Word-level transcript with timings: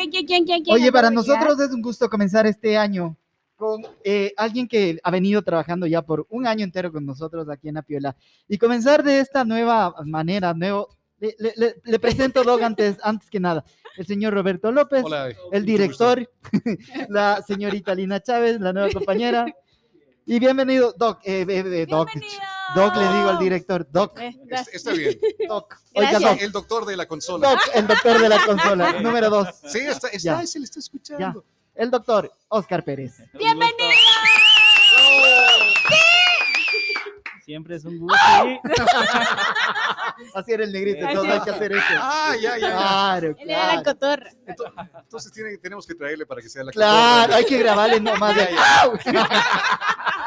¿Quién, 0.00 0.10
quién, 0.10 0.26
quién, 0.26 0.44
quién, 0.44 0.62
quién? 0.64 0.74
Oye, 0.76 0.90
para 0.92 1.10
nosotros 1.10 1.60
es 1.60 1.70
un 1.70 1.82
gusto 1.82 2.08
comenzar 2.08 2.46
este 2.46 2.76
año 2.78 3.16
con 3.56 3.82
eh, 4.04 4.32
alguien 4.38 4.66
que 4.66 4.98
ha 5.02 5.10
venido 5.10 5.42
trabajando 5.42 5.86
ya 5.86 6.00
por 6.00 6.26
un 6.30 6.46
año 6.46 6.64
entero 6.64 6.90
con 6.90 7.04
nosotros 7.04 7.46
aquí 7.50 7.68
en 7.68 7.76
Apiola 7.76 8.16
y 8.48 8.56
comenzar 8.56 9.02
de 9.04 9.20
esta 9.20 9.44
nueva 9.44 9.94
manera, 10.06 10.54
nuevo. 10.54 10.88
Le, 11.18 11.34
le- 11.38 11.52
le- 11.56 11.74
le 11.84 11.98
presento, 11.98 12.42
Doc, 12.42 12.62
antes, 12.62 12.96
antes 13.02 13.28
que 13.28 13.38
nada, 13.40 13.62
el 13.98 14.06
señor 14.06 14.32
Roberto 14.32 14.72
López, 14.72 15.02
Hola. 15.04 15.28
el 15.52 15.66
director, 15.66 16.26
la 17.10 17.42
señorita 17.46 17.94
Lina 17.94 18.20
Chávez, 18.20 18.58
la 18.58 18.72
nueva 18.72 18.88
compañera. 18.90 19.44
Y 20.24 20.38
bienvenido, 20.38 20.94
Doc. 20.96 21.20
eh, 21.24 21.44
eh, 21.46 21.62
eh, 21.66 21.86
Doc, 21.86 22.08
Bienvenido. 22.14 22.40
Doc, 22.74 22.94
le 22.96 23.02
digo 23.08 23.28
al 23.30 23.38
director, 23.38 23.86
Doc, 23.90 24.18
Eh. 24.20 24.32
Está 24.72 24.92
bien. 24.92 25.18
Doc. 25.48 25.76
Oiga. 25.94 26.18
Doc, 26.18 26.38
El 26.40 26.52
doctor 26.52 26.84
de 26.86 26.96
la 26.96 27.06
consola. 27.06 27.50
Doc, 27.50 27.60
el 27.74 27.86
doctor 27.86 28.20
de 28.20 28.28
la 28.28 28.44
consola, 28.44 28.92
número 29.00 29.28
dos. 29.30 29.48
Sí, 29.66 29.78
está, 29.78 30.08
está, 30.08 30.18
Ya. 30.18 30.46
se 30.46 30.58
le 30.58 30.64
está 30.64 30.78
escuchando. 30.78 31.44
El 31.74 31.90
doctor 31.90 32.32
Oscar 32.48 32.84
Pérez. 32.84 33.16
Bienvenido. 33.32 33.74
Siempre 37.44 37.76
es 37.76 37.84
un 37.84 37.98
gusto. 37.98 38.16
sí. 38.44 38.60
Así 40.34 40.52
era 40.52 40.64
el 40.64 40.72
negrito, 40.72 41.06
entonces 41.06 41.32
hay 41.34 41.40
que 41.40 41.50
hacer 41.50 41.72
eso. 41.72 41.84
Ah, 41.98 42.34
ya, 42.40 42.58
ya, 42.58 42.68
ya. 42.68 42.76
Claro, 42.76 43.28
Él 43.38 43.50
era 43.50 43.66
la 43.66 43.82
claro. 43.82 43.98
cotorra. 43.98 44.30
Entonces 45.02 45.32
tiene- 45.32 45.58
tenemos 45.58 45.86
que 45.86 45.94
traerle 45.94 46.26
para 46.26 46.40
que 46.42 46.48
sea 46.48 46.64
la 46.64 46.72
Claro, 46.72 47.20
cotorra. 47.22 47.36
hay 47.36 47.44
que 47.44 47.58
grabarle 47.58 48.00
nomás 48.00 48.36
de 48.36 48.48
¡Au! 48.82 48.92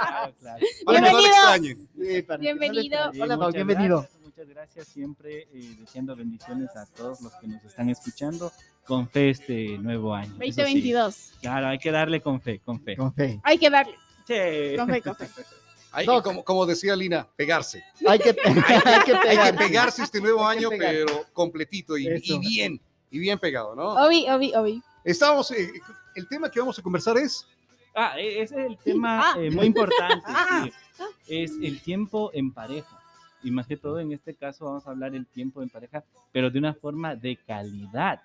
Claro, 0.03 0.33
claro. 0.39 0.65
Para 0.85 0.99
que 1.01 1.11
no 1.11 1.19
le 1.19 1.27
Bienvenido. 1.27 1.87
Sí, 2.15 2.21
para 2.21 2.39
que 2.39 2.53
no 2.53 2.53
le 2.53 2.59
Bienvenido. 2.69 2.99
Eh, 3.13 3.21
Hola, 3.21 3.37
muchas 3.37 3.53
bienvenido. 3.53 3.97
gracias, 3.99 4.21
muchas 4.23 4.47
gracias. 4.47 4.87
Siempre 4.87 5.47
eh, 5.53 5.75
deseando 5.79 6.15
bendiciones 6.15 6.75
a 6.75 6.85
todos 6.87 7.21
los 7.21 7.33
que 7.35 7.47
nos 7.47 7.63
están 7.63 7.89
escuchando 7.89 8.51
con 8.85 9.07
fe 9.09 9.29
este 9.31 9.77
nuevo 9.79 10.13
año. 10.13 10.31
Eso 10.39 10.39
sí. 10.41 10.61
2022. 10.61 11.31
Claro, 11.41 11.67
hay 11.67 11.79
que 11.79 11.91
darle 11.91 12.21
con 12.21 12.41
fe, 12.41 12.59
con 12.59 12.79
fe. 12.81 12.95
Con 12.95 13.13
fe. 13.13 13.39
Hay 13.43 13.57
que 13.57 13.69
darle. 13.69 13.95
Sí. 14.27 14.77
Con 14.77 14.87
fe, 14.89 15.01
con 15.01 15.15
fe. 15.15 15.27
Hay, 15.93 16.05
Doc. 16.05 16.23
como, 16.23 16.43
como 16.43 16.65
decía 16.65 16.95
Lina, 16.95 17.27
pegarse. 17.35 17.83
Hay 18.07 18.19
que, 18.19 18.29
hay 18.45 18.55
que 18.55 18.73
Hay 18.73 19.03
que 19.05 19.15
pegar. 19.15 19.55
pegarse 19.57 20.03
este 20.03 20.19
nuevo 20.19 20.45
año, 20.45 20.69
pero 20.77 21.05
completito 21.33 21.97
y, 21.97 22.07
y 22.07 22.39
bien, 22.39 22.81
y 23.11 23.19
bien 23.19 23.37
pegado, 23.39 23.75
¿no? 23.75 23.93
Obi, 24.05 24.25
obi, 24.29 24.53
obi. 24.55 24.81
Estamos, 25.03 25.51
eh, 25.51 25.71
el 26.15 26.27
tema 26.27 26.49
que 26.49 26.59
vamos 26.59 26.77
a 26.77 26.81
conversar 26.81 27.17
es, 27.17 27.47
Ah, 27.95 28.15
e- 28.17 28.41
ese 28.41 28.59
es 28.59 28.65
el 28.71 28.77
tema 28.79 29.21
Ah. 29.21 29.35
eh, 29.39 29.51
muy 29.51 29.67
importante. 29.67 30.23
Ah. 30.27 30.65
sí. 30.65 31.03
Es 31.27 31.51
el 31.61 31.79
tiempo 31.81 32.31
en 32.33 32.51
pareja. 32.51 32.99
Y 33.43 33.51
más 33.51 33.67
que 33.67 33.77
todo, 33.77 33.99
en 33.99 34.11
este 34.13 34.33
caso, 34.33 34.65
vamos 34.65 34.87
a 34.87 34.91
hablar 34.91 35.11
del 35.11 35.27
tiempo 35.27 35.61
en 35.61 35.69
pareja, 35.69 36.03
pero 36.31 36.49
de 36.49 36.57
una 36.59 36.73
forma 36.73 37.15
de 37.15 37.37
calidad. 37.45 38.21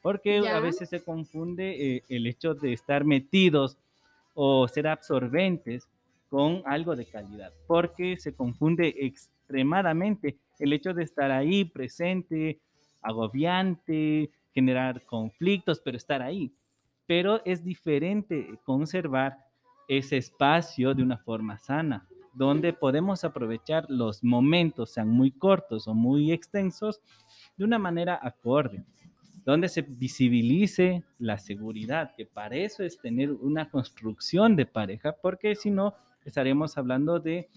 Porque 0.00 0.40
Ya. 0.42 0.56
a 0.56 0.60
veces 0.60 0.88
se 0.88 1.04
confunde 1.04 1.96
eh, 1.96 2.02
el 2.08 2.26
hecho 2.26 2.54
de 2.54 2.72
estar 2.72 3.04
metidos 3.04 3.76
o 4.34 4.66
ser 4.66 4.88
absorbentes 4.88 5.86
con 6.32 6.62
algo 6.64 6.96
de 6.96 7.04
calidad. 7.04 7.52
Porque 7.68 8.16
se 8.16 8.34
confunde 8.34 8.94
extremadamente 8.98 10.38
el 10.58 10.72
hecho 10.72 10.94
de 10.94 11.04
estar 11.04 11.30
ahí 11.30 11.66
presente, 11.66 12.62
agobiante, 13.02 14.30
generar 14.54 15.04
conflictos, 15.04 15.80
pero 15.84 15.98
estar 15.98 16.22
ahí 16.22 16.50
pero 17.06 17.42
es 17.44 17.62
diferente 17.62 18.58
conservar 18.64 19.36
ese 19.88 20.16
espacio 20.16 20.94
de 20.94 21.02
una 21.02 21.18
forma 21.18 21.58
sana, 21.58 22.08
donde 22.32 22.72
podemos 22.72 23.24
aprovechar 23.24 23.84
los 23.90 24.24
momentos, 24.24 24.92
sean 24.92 25.08
muy 25.08 25.30
cortos 25.30 25.86
o 25.86 25.94
muy 25.94 26.32
extensos, 26.32 27.00
de 27.56 27.64
una 27.64 27.78
manera 27.78 28.18
acorde, 28.22 28.84
donde 29.44 29.68
se 29.68 29.82
visibilice 29.82 31.04
la 31.18 31.36
seguridad, 31.36 32.14
que 32.16 32.24
para 32.24 32.56
eso 32.56 32.82
es 32.82 32.98
tener 32.98 33.30
una 33.30 33.68
construcción 33.68 34.56
de 34.56 34.64
pareja, 34.64 35.14
porque 35.20 35.54
si 35.54 35.70
no, 35.70 35.94
estaremos 36.24 36.76
hablando 36.78 37.18
de 37.20 37.48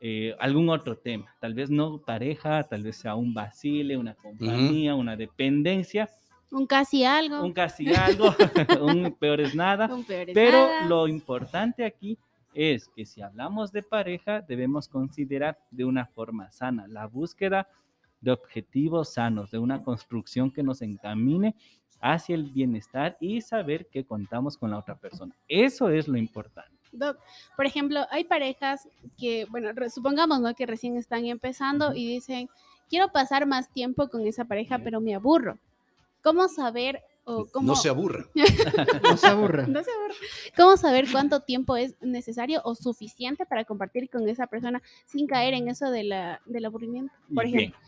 eh, 0.00 0.34
algún 0.38 0.68
otro 0.68 0.96
tema, 0.98 1.34
tal 1.40 1.54
vez 1.54 1.70
no 1.70 1.98
pareja, 1.98 2.62
tal 2.64 2.82
vez 2.82 2.96
sea 2.96 3.14
un 3.14 3.32
vacile, 3.32 3.96
una 3.96 4.14
compañía, 4.14 4.94
una 4.94 5.16
dependencia, 5.16 6.10
Un 6.50 6.66
casi 6.66 7.04
algo. 7.04 7.42
un 7.42 7.52
casi 7.52 7.92
algo, 7.94 8.34
un 8.82 9.12
peor 9.18 9.40
es 9.40 9.54
nada. 9.54 9.92
Un 9.92 10.04
peor 10.04 10.28
es 10.28 10.34
Pero 10.34 10.66
nada. 10.66 10.86
lo 10.86 11.08
importante 11.08 11.84
aquí 11.84 12.18
es 12.52 12.88
que 12.88 13.04
si 13.06 13.22
hablamos 13.22 13.72
de 13.72 13.82
pareja, 13.82 14.40
debemos 14.40 14.88
considerar 14.88 15.58
de 15.70 15.84
una 15.84 16.06
forma 16.06 16.50
sana 16.50 16.86
la 16.86 17.06
búsqueda 17.06 17.66
de 18.20 18.30
objetivos 18.30 19.14
sanos, 19.14 19.50
de 19.50 19.58
una 19.58 19.82
construcción 19.82 20.50
que 20.50 20.62
nos 20.62 20.80
encamine 20.82 21.56
hacia 22.00 22.34
el 22.34 22.44
bienestar 22.52 23.16
y 23.20 23.40
saber 23.40 23.88
que 23.88 24.04
contamos 24.04 24.56
con 24.56 24.70
la 24.70 24.78
otra 24.78 24.94
persona. 24.96 25.34
Eso 25.48 25.88
es 25.88 26.06
lo 26.08 26.16
importante. 26.16 26.73
Doc, 26.94 27.18
por 27.56 27.66
ejemplo, 27.66 28.06
hay 28.10 28.24
parejas 28.24 28.88
que, 29.18 29.46
bueno, 29.50 29.70
supongamos, 29.90 30.40
¿no? 30.40 30.54
Que 30.54 30.66
recién 30.66 30.96
están 30.96 31.26
empezando 31.26 31.94
y 31.94 32.06
dicen, 32.06 32.48
quiero 32.88 33.10
pasar 33.12 33.46
más 33.46 33.70
tiempo 33.72 34.08
con 34.08 34.26
esa 34.26 34.44
pareja, 34.44 34.78
pero 34.78 35.00
me 35.00 35.14
aburro. 35.14 35.58
¿Cómo 36.22 36.48
saber 36.48 37.02
o 37.24 37.46
cómo... 37.46 37.68
no 37.68 37.76
se 37.76 37.88
aburra. 37.88 38.26
No 38.34 39.16
se 39.16 39.26
aburra. 39.26 39.66
No 39.66 39.82
se 39.82 39.90
aburre. 39.90 40.14
¿Cómo 40.56 40.76
saber 40.76 41.06
cuánto 41.10 41.40
tiempo 41.40 41.76
es 41.76 41.94
necesario 42.00 42.60
o 42.64 42.74
suficiente 42.74 43.46
para 43.46 43.64
compartir 43.64 44.08
con 44.10 44.28
esa 44.28 44.46
persona 44.46 44.82
sin 45.06 45.26
caer 45.26 45.54
en 45.54 45.68
eso 45.68 45.90
de 45.90 46.04
la, 46.04 46.40
del 46.44 46.64
aburrimiento? 46.64 47.12
Por 47.34 47.44
Bien, 47.44 47.58
ejemplo. 47.58 47.80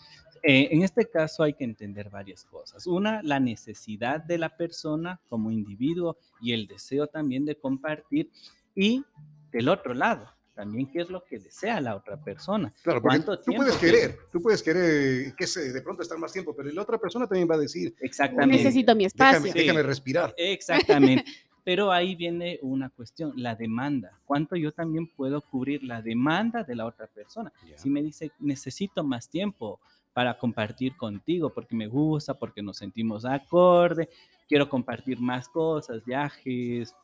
eh, 0.43 0.69
en 0.71 0.83
este 0.83 1.07
caso 1.07 1.43
hay 1.43 1.55
que 1.55 1.65
entender 1.65 2.11
varias 2.11 2.45
cosas. 2.45 2.87
Una, 2.87 3.23
la 3.23 3.41
necesidad 3.41 4.23
de 4.23 4.39
la 4.39 4.57
persona 4.57 5.21
como 5.29 5.51
individuo 5.51 6.17
y 6.41 6.53
el 6.53 6.67
deseo 6.67 7.07
también 7.07 7.45
de 7.45 7.57
compartir. 7.57 8.31
Y 8.77 9.05
del 9.51 9.69
otro 9.69 9.95
lado, 9.95 10.31
también 10.55 10.87
qué 10.91 11.01
es 11.01 11.11
lo 11.11 11.25
que 11.25 11.39
desea 11.39 11.81
la 11.81 11.97
otra 11.97 12.17
persona. 12.23 12.73
Claro, 12.83 13.03
porque 13.03 13.19
¿Cuánto 13.19 13.41
tú 13.41 13.53
puedes 13.55 13.77
querer, 13.77 14.19
tú 14.31 14.41
puedes 14.41 14.63
querer 14.63 15.35
que 15.35 15.47
se, 15.47 15.73
de 15.73 15.83
pronto 15.83 16.03
estar 16.03 16.19
más 16.19 16.33
tiempo, 16.33 16.55
pero 16.55 16.71
la 16.71 16.83
otra 16.83 16.99
persona 16.99 17.27
también 17.27 17.49
va 17.51 17.57
a 17.57 17.59
decir, 17.59 17.95
Exactamente. 18.01 18.57
Necesito 18.57 18.95
mi 18.95 19.05
espacio. 19.07 19.41
déjame, 19.41 19.53
Sí. 19.53 19.59
déjame 19.67 19.83
respirar. 19.83 20.35
Exactamente. 20.37 21.25
Pero 21.65 21.91
ahí 21.91 22.15
viene 22.15 22.61
una 22.63 22.91
cuestión, 22.91 23.33
la 23.35 23.57
demanda. 23.57 24.21
¿Cuánto 24.25 24.55
yo 24.55 24.71
también 24.71 25.09
puedo 25.09 25.41
cubrir 25.41 25.83
la 25.83 26.01
demanda 26.01 26.63
de 26.63 26.77
la 26.77 26.87
otra 26.87 27.09
persona? 27.09 27.53
Ya. 27.69 27.77
Si 27.77 27.91
me 27.91 28.05
dice, 28.05 28.31
necesito 28.39 29.03
más 29.03 29.29
tiempo 29.29 29.81
para 30.13 30.39
compartir 30.39 30.97
contigo, 30.97 31.51
porque 31.53 31.75
me 31.75 31.89
gusta, 31.89 32.35
porque 32.35 32.63
nos 32.63 32.77
sentimos 32.77 33.25
acorde, 33.25 34.09
quiero 34.49 34.69
compartir 34.69 35.19
más 35.19 35.49
cosas, 35.49 36.05
viajes, 36.05 36.95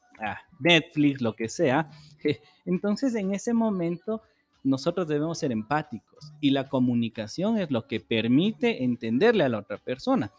Netflix, 0.60 1.20
lo 1.20 1.34
que 1.34 1.48
sea. 1.48 1.90
Entonces, 2.64 3.14
en 3.14 3.34
ese 3.34 3.52
momento, 3.52 4.22
nosotros 4.64 5.08
debemos 5.08 5.38
ser 5.38 5.52
empáticos 5.52 6.32
y 6.40 6.50
la 6.50 6.68
comunicación 6.68 7.58
es 7.58 7.70
lo 7.70 7.86
que 7.86 8.00
permite 8.00 8.84
entenderle 8.84 9.44
a 9.44 9.48
la 9.48 9.58
otra 9.58 9.78
persona. 9.78 10.32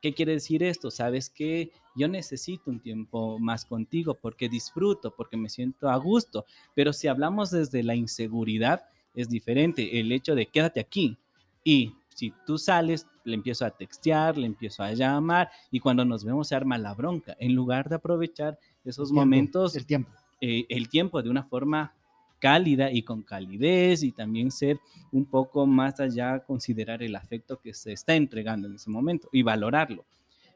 ¿Qué 0.00 0.14
quiere 0.14 0.32
decir 0.32 0.62
esto? 0.62 0.90
Sabes 0.90 1.28
que 1.28 1.72
yo 1.96 2.06
necesito 2.08 2.70
un 2.70 2.80
tiempo 2.80 3.38
más 3.38 3.64
contigo 3.64 4.14
porque 4.14 4.48
disfruto, 4.48 5.14
porque 5.14 5.36
me 5.36 5.48
siento 5.48 5.88
a 5.88 5.96
gusto, 5.96 6.44
pero 6.74 6.92
si 6.92 7.08
hablamos 7.08 7.50
desde 7.50 7.82
la 7.82 7.96
inseguridad, 7.96 8.84
es 9.14 9.28
diferente. 9.28 9.98
El 9.98 10.12
hecho 10.12 10.36
de 10.36 10.46
quédate 10.46 10.78
aquí 10.78 11.18
y 11.64 11.94
si 12.18 12.32
tú 12.46 12.58
sales, 12.58 13.06
le 13.24 13.34
empiezo 13.34 13.64
a 13.64 13.70
textear, 13.70 14.36
le 14.36 14.46
empiezo 14.46 14.82
a 14.82 14.92
llamar 14.92 15.50
y 15.70 15.80
cuando 15.80 16.04
nos 16.04 16.24
vemos 16.24 16.48
se 16.48 16.56
arma 16.56 16.78
la 16.78 16.94
bronca. 16.94 17.36
En 17.38 17.54
lugar 17.54 17.88
de 17.88 17.96
aprovechar 17.96 18.58
esos 18.90 19.08
Tiempo, 19.08 19.20
momentos, 19.20 19.76
El 19.76 19.86
tiempo. 19.86 20.10
eh, 20.40 20.66
el 20.68 20.88
tiempo 20.88 21.22
de 21.22 21.30
una 21.30 21.44
forma 21.44 21.94
cálida 22.38 22.92
y 22.92 23.02
con 23.02 23.22
calidez 23.22 24.02
y 24.04 24.12
también 24.12 24.50
ser 24.50 24.78
un 25.10 25.24
poco 25.24 25.66
más 25.66 25.98
allá, 25.98 26.38
considerar 26.40 27.02
el 27.02 27.16
afecto 27.16 27.58
que 27.60 27.74
se 27.74 27.92
está 27.92 28.14
entregando 28.14 28.68
en 28.68 28.76
ese 28.76 28.90
momento 28.90 29.28
y 29.32 29.42
valorarlo. 29.42 30.04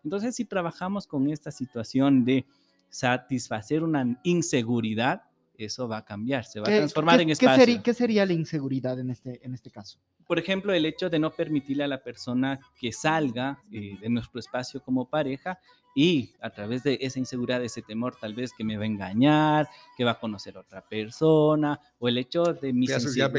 Entonces, 0.04 0.37
si 0.37 0.44
trabajamos 0.44 1.06
con 1.06 1.28
esta 1.28 1.50
situación 1.50 2.25
de 2.25 2.44
satisfacer 2.88 3.82
una 3.82 4.20
inseguridad, 4.23 5.23
eso 5.64 5.88
va 5.88 5.99
a 5.99 6.05
cambiar, 6.05 6.44
se 6.44 6.61
va 6.61 6.67
a 6.67 6.70
¿Qué- 6.70 6.79
transformar 6.79 7.17
qué- 7.17 7.23
en 7.23 7.29
qué 7.29 7.32
espacio. 7.32 7.56
sería, 7.64 7.82
qué 7.82 7.94
sería 7.94 8.26
la 8.26 8.32
inseguridad 8.32 8.99
en 8.99 9.11
este, 9.11 9.44
en 9.44 9.55
este 9.55 9.70
caso? 9.70 9.99
Por 10.26 10.38
ejemplo, 10.38 10.73
el 10.73 10.85
hecho 10.87 11.11
de 11.11 11.19
no 11.19 11.31
permitirle 11.31 11.85
a 11.85 11.88
la 11.88 12.03
persona 12.03 12.59
que 12.81 12.93
salga 12.93 13.62
eh, 13.73 13.97
de 14.00 14.09
nuestro 14.09 14.41
espacio 14.41 14.82
como 14.82 15.09
pareja 15.09 15.59
y 15.94 16.31
a 16.41 16.49
través 16.50 16.82
de 16.85 16.97
esa 17.03 17.19
inseguridad, 17.19 17.62
ese 17.62 17.82
temor 17.82 18.17
tal 18.19 18.32
vez 18.35 18.53
que 18.56 18.64
me 18.64 18.76
va 18.79 18.85
a 18.85 18.87
engañar, 18.87 19.69
que 19.97 20.05
va 20.05 20.12
a 20.12 20.19
conocer 20.20 20.56
a 20.56 20.61
otra 20.61 20.81
persona, 20.88 21.79
o 21.99 22.09
el 22.09 22.17
hecho 22.17 22.44
de 22.55 22.73
mis 22.73 22.88
ya 23.14 23.31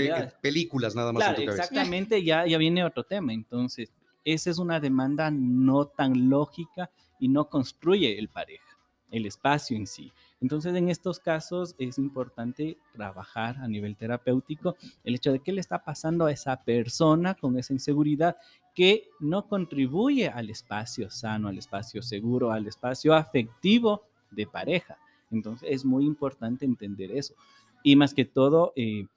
películas 0.42 0.96
nada 0.96 1.12
más 1.12 1.24
Claro, 1.24 1.40
en 1.40 1.46
tu 1.46 1.46
cabeza. 1.48 1.64
exactamente, 1.64 2.24
ya, 2.24 2.46
ya 2.46 2.58
viene 2.58 2.84
otro 2.84 3.04
tema. 3.04 3.34
Entonces, 3.34 3.92
esa 4.24 4.50
es 4.52 4.58
una 4.60 4.80
demanda 4.80 5.32
no 5.32 5.86
tan 5.88 6.30
lógica 6.30 6.92
y 7.20 7.28
no 7.28 7.50
construye 7.50 8.18
el 8.20 8.30
pareja. 8.30 8.64
el 9.12 9.28
espacio 9.28 9.78
en 9.78 9.86
sí. 9.86 10.12
Entonces, 10.44 10.76
en 10.76 10.90
estos 10.90 11.22
casos 11.22 11.74
es 11.80 11.98
importante 11.98 12.78
trabajar 12.92 13.56
a 13.60 13.68
nivel 13.70 13.96
terapéutico 13.96 14.76
el 15.06 15.16
hecho 15.16 15.32
de 15.32 15.40
qué 15.40 15.54
le 15.54 15.62
está 15.62 15.86
pasando 15.86 16.26
a 16.26 16.34
esa 16.34 16.66
persona 16.66 17.34
con 17.34 17.58
esa 17.58 17.72
inseguridad 17.72 18.36
que 18.76 19.08
no 19.22 19.48
contribuye 19.48 20.28
al 20.28 20.50
espacio 20.50 21.10
sano, 21.10 21.48
al 21.48 21.58
espacio 21.58 22.02
seguro, 22.02 22.52
al 22.52 22.68
espacio 22.68 23.14
afectivo 23.14 24.04
de 24.32 24.46
pareja. 24.46 24.98
Entonces, 25.32 25.70
es 25.72 25.86
muy 25.86 26.06
importante 26.06 26.66
entender 26.66 27.14
eso. 27.14 27.36
Y 27.82 27.96
más 27.96 28.14
que 28.14 28.26
todo, 28.26 28.74
eh, 28.76 29.08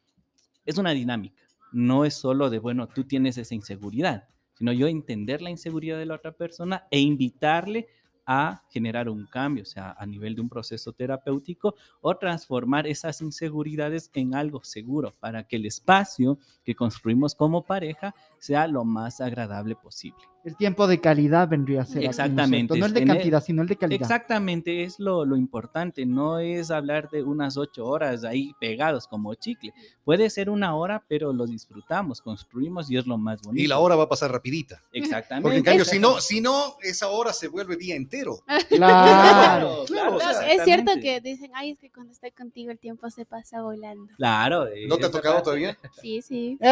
es 0.64 0.78
una 0.78 0.92
dinámica. 0.92 1.42
No 1.72 2.04
es 2.04 2.14
solo 2.14 2.50
de, 2.50 2.60
bueno, 2.60 2.86
tú 2.86 3.02
tienes 3.02 3.36
esa 3.36 3.56
inseguridad, 3.56 4.28
sino 4.54 4.72
yo 4.72 4.86
entender 4.86 5.42
la 5.42 5.50
inseguridad 5.50 5.98
de 5.98 6.06
la 6.06 6.14
otra 6.14 6.30
persona 6.30 6.86
e 6.88 7.00
invitarle 7.00 7.88
a 8.26 8.62
generar 8.70 9.08
un 9.08 9.26
cambio, 9.26 9.62
o 9.62 9.66
sea, 9.66 9.94
a 9.98 10.04
nivel 10.04 10.34
de 10.34 10.40
un 10.40 10.48
proceso 10.48 10.92
terapéutico 10.92 11.76
o 12.00 12.16
transformar 12.16 12.86
esas 12.86 13.20
inseguridades 13.20 14.10
en 14.14 14.34
algo 14.34 14.62
seguro 14.64 15.14
para 15.20 15.44
que 15.44 15.56
el 15.56 15.66
espacio 15.66 16.38
que 16.64 16.74
construimos 16.74 17.34
como 17.34 17.64
pareja 17.64 18.14
sea 18.38 18.66
lo 18.66 18.84
más 18.84 19.20
agradable 19.20 19.76
posible. 19.76 20.24
El 20.46 20.56
tiempo 20.56 20.86
de 20.86 21.00
calidad 21.00 21.48
vendría 21.48 21.82
a 21.82 21.84
ser. 21.86 21.96
aquí, 21.98 22.04
¿no 22.06 22.10
es 22.12 22.18
Exactamente? 22.18 22.78
No 22.78 22.86
el 22.86 22.92
de 22.94 23.00
tener- 23.00 23.16
cantidad, 23.16 23.42
sino 23.42 23.62
el 23.62 23.68
de 23.68 23.76
calidad. 23.76 24.00
Exactamente, 24.02 24.84
es 24.84 25.00
lo, 25.00 25.24
lo 25.24 25.36
importante, 25.36 26.06
no 26.06 26.38
es 26.38 26.70
hablar 26.70 27.10
de 27.10 27.24
unas 27.24 27.56
ocho 27.56 27.84
horas 27.84 28.22
ahí 28.22 28.54
pegados 28.60 29.08
como 29.08 29.34
chicle. 29.34 29.74
Puede 30.04 30.30
ser 30.30 30.48
una 30.48 30.76
hora, 30.76 31.02
pero 31.08 31.32
lo 31.32 31.46
disfrutamos, 31.46 32.20
construimos 32.22 32.88
y 32.90 32.96
es 32.96 33.06
lo 33.08 33.18
más 33.18 33.42
bonito. 33.42 33.64
Y 33.64 33.66
la 33.66 33.78
hora 33.80 33.96
va 33.96 34.04
a 34.04 34.08
pasar 34.08 34.30
rapidita. 34.30 34.80
Exactamente. 34.92 35.42
Porque 35.42 35.58
en 35.58 35.64
cambio, 35.64 35.84
si 35.84 35.98
no, 35.98 36.20
si 36.20 36.40
no, 36.40 36.76
esa 36.80 37.08
hora 37.08 37.32
se 37.32 37.48
vuelve 37.48 37.76
día 37.76 37.96
entero. 37.96 38.38
Claro. 38.68 39.84
Claro, 39.86 40.16
o 40.16 40.20
sea, 40.20 40.32
No, 40.32 40.40
es 40.42 40.62
cierto 40.64 40.92
que 41.00 41.20
dicen, 41.20 41.50
ay, 41.54 41.70
es 41.72 41.78
que 41.78 41.90
cuando 41.90 42.12
estoy 42.12 42.30
contigo 42.30 42.70
el 42.70 42.78
tiempo 42.78 43.10
se 43.10 43.24
pasa 43.24 43.62
volando. 43.62 44.12
Claro. 44.16 44.66
eh, 44.68 44.86
¿No 44.86 44.96
te 44.96 45.06
ha 45.06 45.10
tocado 45.10 45.34
parte- 45.36 45.44
todavía? 45.44 45.78
Sí, 46.00 46.22
sí. 46.22 46.58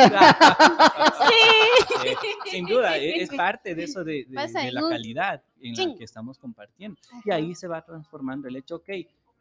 Sí, 1.25 2.51
sin 2.51 2.67
duda, 2.67 2.97
e- 2.99 3.23
es 3.23 3.31
parte 3.31 3.64
de 3.73 3.85
eso 3.85 4.05
de, 4.05 4.27
la 4.29 4.49
calidad 4.89 5.43
en 5.61 5.75
la 5.75 5.97
que 5.97 6.05
estamos 6.05 6.39
compartiendo. 6.39 6.99
Y 7.25 7.31
ahí 7.31 7.55
se 7.55 7.69
va 7.69 7.83
transformando 7.83 8.49
el 8.49 8.57
hecho, 8.57 8.77
ok, 8.77 8.89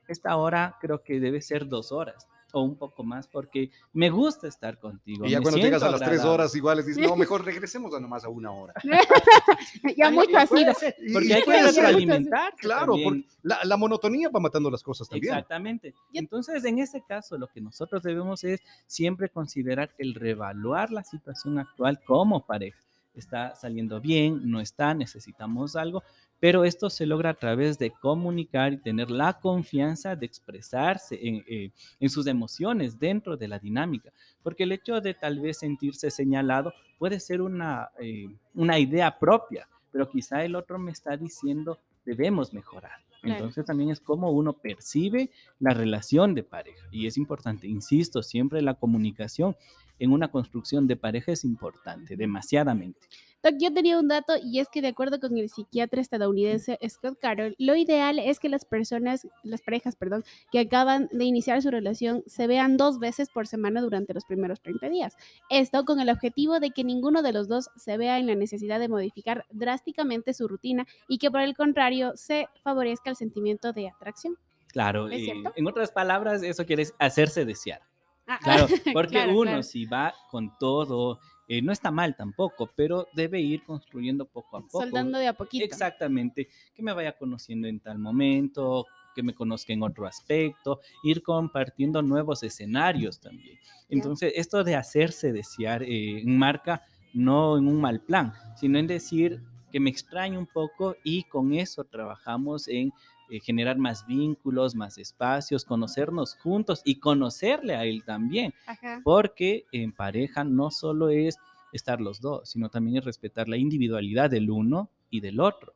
esta 0.08 0.36
hora 0.36 0.78
creo 0.80 1.02
que 1.02 1.20
debe 1.20 1.42
ser 1.42 1.68
dos 1.68 1.92
horas 1.92 2.28
o 2.56 2.62
un 2.62 2.76
poco 2.76 3.04
más 3.04 3.28
porque 3.28 3.72
me 3.94 4.12
gusta 4.12 4.48
estar 4.48 4.78
contigo. 4.78 5.26
Y 5.26 5.32
ya 5.32 5.40
me 5.40 5.44
cuando 5.44 5.60
llegas 5.60 5.82
a 5.82 5.90
las 5.90 6.00
tres 6.00 6.24
horas 6.24 6.56
iguales, 6.56 6.86
dices, 6.86 7.04
no, 7.04 7.16
mejor 7.16 7.44
regresemos 7.44 7.94
a 7.96 8.00
nomás 8.00 8.24
a 8.26 8.30
una 8.30 8.52
hora. 8.52 8.74
ya 9.98 10.12
mucho 10.12 10.30
y 10.30 10.36
ha 10.36 10.46
sido. 10.46 10.74
Porque 11.12 11.34
hay 11.34 11.42
que 11.42 11.64
retroalimentar. 11.64 12.54
Claro, 12.58 12.94
porque 13.04 13.26
la, 13.42 13.60
la 13.64 13.76
monotonía 13.76 14.30
va 14.30 14.40
matando 14.40 14.70
las 14.70 14.84
cosas 14.84 15.10
también. 15.10 15.34
Exactamente. 15.34 15.96
Entonces, 16.14 16.64
en 16.66 16.78
ese 16.78 17.02
caso, 17.02 17.40
lo 17.40 17.48
que 17.48 17.60
nosotros 17.60 18.04
debemos 18.04 18.44
es 18.44 18.62
siempre 18.86 19.30
considerar 19.30 19.90
el 19.98 20.14
reevaluar 20.14 20.92
la 20.92 21.04
situación 21.04 21.58
actual 21.58 22.02
como 22.06 22.46
pareja. 22.46 22.78
Está 23.14 23.56
saliendo 23.56 24.02
bien, 24.02 24.50
no 24.50 24.60
está, 24.60 24.94
necesitamos 24.94 25.76
algo, 25.76 26.04
pero 26.40 26.66
esto 26.66 26.90
se 26.90 27.06
logra 27.06 27.30
a 27.30 27.34
través 27.36 27.78
de 27.78 27.92
comunicar 27.92 28.74
y 28.74 28.78
tener 28.78 29.10
la 29.10 29.40
confianza 29.40 30.16
de 30.16 30.26
expresarse 30.26 31.18
en, 31.22 31.44
eh, 31.48 31.72
en 32.00 32.10
sus 32.10 32.28
emociones 32.28 33.00
dentro 33.00 33.38
de 33.38 33.48
la 33.48 33.60
dinámica, 33.60 34.12
porque 34.42 34.64
el 34.64 34.74
hecho 34.74 35.00
de 35.00 35.14
tal 35.14 35.40
vez 35.40 35.60
sentirse 35.60 36.12
señalado 36.12 36.74
puede 36.98 37.20
ser 37.20 37.42
una, 37.42 37.90
eh, 38.00 38.28
una 38.54 38.80
idea 38.80 39.18
propia, 39.20 39.70
pero 39.92 40.10
quizá 40.10 40.44
el 40.44 40.56
otro 40.56 40.80
me 40.80 40.92
está 40.92 41.16
diciendo 41.16 41.80
debemos 42.06 42.54
mejorar. 42.54 43.00
Entonces 43.24 43.66
también 43.66 43.90
es 43.90 44.02
como 44.02 44.32
uno 44.32 44.54
percibe 44.54 45.32
la 45.60 45.74
relación 45.74 46.36
de 46.36 46.44
pareja. 46.44 46.86
Y 46.92 47.08
es 47.08 47.18
importante, 47.18 47.68
insisto, 47.68 48.22
siempre 48.22 48.62
la 48.62 48.74
comunicación 48.74 49.56
en 50.04 50.12
una 50.12 50.30
construcción 50.30 50.86
de 50.86 50.98
pareja 50.98 51.32
es 51.32 51.46
importante, 51.46 52.18
demasiadamente. 52.18 53.08
Doc, 53.42 53.56
yo 53.58 53.74
tenía 53.74 53.98
un 53.98 54.10
dato 54.10 54.34
y 54.42 54.60
es 54.60 54.68
que 54.68 54.82
de 54.82 54.90
acuerdo 54.90 55.18
con 55.22 55.38
el 55.38 55.50
psiquiatra 55.50 56.02
estadounidense 56.02 56.78
Scott 56.90 57.18
Carroll, 57.22 57.56
lo 57.58 57.76
ideal 57.78 58.20
es 58.20 58.40
que 58.40 58.50
las 58.50 58.66
personas, 58.66 59.26
las 59.44 59.62
parejas, 59.62 59.96
perdón, 59.96 60.26
que 60.52 60.60
acaban 60.60 61.08
de 61.14 61.24
iniciar 61.24 61.62
su 61.62 61.72
relación 61.72 62.22
se 62.28 62.48
vean 62.48 62.76
dos 62.76 63.00
veces 63.00 63.30
por 63.30 63.48
semana 63.48 63.80
durante 63.80 64.14
los 64.14 64.26
primeros 64.26 64.62
30 64.62 64.90
días. 64.90 65.16
Esto 65.50 65.86
con 65.86 66.02
el 66.02 66.10
objetivo 66.10 66.60
de 66.60 66.72
que 66.72 66.84
ninguno 66.84 67.22
de 67.22 67.32
los 67.32 67.48
dos 67.48 67.70
se 67.78 67.98
vea 67.98 68.20
en 68.20 68.28
la 68.28 68.36
necesidad 68.36 68.82
de 68.82 68.90
modificar 68.90 69.46
drásticamente 69.52 70.34
su 70.34 70.50
rutina 70.50 70.86
y 71.08 71.18
que 71.18 71.32
por 71.32 71.40
el 71.40 71.56
contrario 71.56 72.12
se 72.16 72.48
favorezca 72.62 73.10
el 73.10 73.16
sentimiento 73.16 73.72
de 73.72 73.88
atracción. 73.88 74.38
Claro, 74.68 75.08
¿Es 75.08 75.24
cierto? 75.24 75.54
en 75.56 75.68
otras 75.68 75.92
palabras, 75.92 76.44
eso 76.44 76.66
quiere 76.66 76.88
hacerse 77.00 77.46
desear. 77.46 77.82
Ah, 78.28 78.40
Claro, 78.42 78.68
porque 78.94 79.12
claro, 79.12 79.34
uno 79.34 79.44
claro. 79.44 79.64
si 79.64 79.86
va 79.86 80.14
con 80.30 80.58
todo, 80.58 81.20
eh, 81.48 81.62
no 81.62 81.72
está 81.72 81.92
mal 81.92 82.16
tampoco, 82.16 82.70
pero 82.76 83.08
debe 83.14 83.42
ir 83.42 83.64
construyendo 83.64 84.26
poco 84.26 84.58
a 84.58 84.62
poco. 84.62 84.82
Soldando 84.82 85.20
de 85.20 85.28
a 85.28 85.34
poquito. 85.34 85.66
Exactamente, 85.66 86.48
que 86.74 86.82
me 86.82 86.94
vaya 86.94 87.18
conociendo 87.18 87.68
en 87.68 87.80
tal 87.80 88.00
momento, 88.00 88.86
que 89.14 89.24
me 89.24 89.34
conozca 89.34 89.74
en 89.74 89.84
otro 89.84 90.08
aspecto, 90.08 90.80
ir 91.04 91.22
compartiendo 91.22 92.02
nuevos 92.02 92.44
escenarios 92.44 93.20
también. 93.20 93.60
Entonces, 93.90 94.34
esto 94.36 94.64
de 94.64 94.76
hacerse 94.76 95.32
desear 95.32 95.84
eh, 95.84 96.22
enmarca 96.22 96.84
no 97.14 97.58
en 97.58 97.68
un 97.68 97.80
mal 97.80 98.02
plan, 98.02 98.34
sino 98.56 98.80
en 98.80 98.88
decir 98.88 99.42
que 99.72 99.80
me 99.80 99.90
extraña 99.90 100.38
un 100.40 100.48
poco 100.48 100.96
y 101.04 101.24
con 101.24 101.54
eso 101.54 101.84
trabajamos 101.84 102.68
en 102.68 102.92
eh, 103.34 103.40
generar 103.40 103.80
más 103.80 104.06
vínculos, 104.06 104.76
más 104.76 105.00
espacios, 105.00 105.66
conocernos 105.66 106.36
juntos 106.36 106.84
y 106.86 107.00
conocerle 107.00 107.74
a 107.74 107.84
él 107.84 108.04
también, 108.06 108.54
Ajá. 108.68 109.02
porque 109.04 109.66
en 109.72 109.92
pareja 109.92 110.44
no 110.44 110.70
solo 110.70 111.10
es 111.10 111.40
estar 111.72 112.00
los 112.00 112.22
dos, 112.22 112.48
sino 112.48 112.70
también 112.70 112.98
es 112.98 113.06
respetar 113.06 113.50
la 113.50 113.58
individualidad 113.58 114.30
del 114.30 114.52
uno 114.52 114.92
y 115.10 115.22
del 115.22 115.40
otro. 115.40 115.74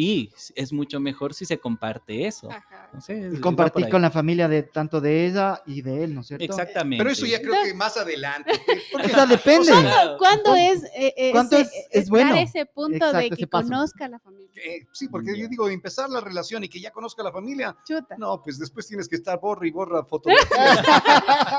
Y 0.00 0.32
es 0.54 0.72
mucho 0.72 1.00
mejor 1.00 1.34
si 1.34 1.44
se 1.44 1.58
comparte 1.58 2.24
eso. 2.28 2.48
Y 2.48 2.52
va 2.52 3.30
por 3.32 3.40
compartir 3.40 3.88
con 3.88 4.00
la 4.00 4.12
familia 4.12 4.46
de 4.46 4.62
tanto 4.62 5.00
de 5.00 5.26
ella 5.26 5.60
y 5.66 5.82
de 5.82 6.04
él, 6.04 6.14
¿no 6.14 6.20
es 6.20 6.28
cierto? 6.28 6.44
Exactamente. 6.44 7.02
Pero 7.02 7.10
eso 7.10 7.26
ya 7.26 7.40
creo 7.42 7.64
que 7.64 7.74
más 7.74 7.96
adelante. 7.96 8.52
porque- 8.92 9.06
O 9.10 9.10
sea, 9.10 9.26
depende. 9.26 9.72
¿Cuándo 10.16 10.44
¿Cuán- 10.44 10.58
es, 10.58 10.84
eh, 10.94 11.14
eh, 11.16 11.30
cuánto 11.32 11.56
ese- 11.56 11.62
es- 11.76 11.86
es 11.90 12.02
estar 12.04 12.10
bueno? 12.10 12.36
ese 12.36 12.64
punto 12.66 12.94
Exacto, 12.94 13.18
de 13.18 13.30
que 13.30 13.46
conozca 13.48 14.04
a 14.04 14.08
la 14.08 14.20
familia? 14.20 14.48
Eh, 14.64 14.86
sí, 14.92 15.08
porque 15.08 15.32
Ya. 15.34 15.42
yo 15.42 15.48
digo, 15.48 15.68
empezar 15.68 16.08
la 16.10 16.20
relación 16.20 16.62
y 16.62 16.68
que 16.68 16.78
ya 16.80 16.92
conozca 16.92 17.22
a 17.22 17.24
la 17.24 17.32
familia, 17.32 17.76
Chuta. 17.84 18.14
no, 18.18 18.40
pues 18.40 18.56
después 18.60 18.86
tienes 18.86 19.08
que 19.08 19.16
estar 19.16 19.40
borra 19.40 19.66
y 19.66 19.72
borra 19.72 20.04
fotografías. 20.08 20.78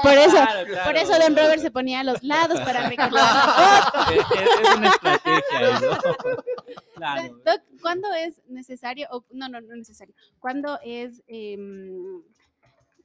Por 0.01 0.13
eso, 0.18 0.31
Claro, 0.31 0.83
por 0.86 0.95
eso 0.95 1.12
Don 1.19 1.36
Robert 1.36 1.62
se 1.62 1.71
ponía 1.71 2.00
a 2.00 2.03
los 2.06 2.24
lados 2.24 2.57
para 2.62 2.88
recordar. 2.89 3.83
Es, 4.13 4.18
es- 4.41 4.69
es 4.69 4.75
una 4.77 4.88
estrategia, 4.88 5.80
¿no? 5.81 5.97
Claro. 7.00 7.42
¿cuándo 7.81 8.13
es 8.13 8.42
necesario, 8.48 9.07
o 9.12 9.25
no, 9.31 9.50
no, 9.50 9.62
no 9.62 9.75
necesario, 9.75 10.13
cuándo 10.40 10.80
es 10.84 11.22